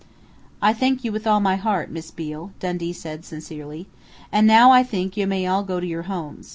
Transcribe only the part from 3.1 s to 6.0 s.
sincerely. "And now I think you may all go to